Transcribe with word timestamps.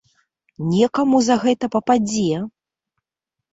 Некаму 0.69 1.19
за 1.27 1.35
гэта 1.45 1.65
пападзе! 1.77 2.43